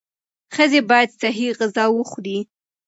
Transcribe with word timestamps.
ښځې 0.53 0.79
باید 0.89 1.09
صحي 1.21 1.47
غذا 1.57 1.85
وخوري. 1.91 2.37